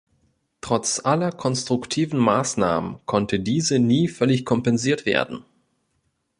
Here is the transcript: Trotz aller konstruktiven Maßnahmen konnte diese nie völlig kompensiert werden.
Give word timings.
Trotz 0.61 1.01
aller 1.01 1.31
konstruktiven 1.31 2.17
Maßnahmen 2.17 2.99
konnte 3.05 3.39
diese 3.39 3.77
nie 3.77 4.07
völlig 4.07 4.45
kompensiert 4.45 5.05
werden. 5.05 5.45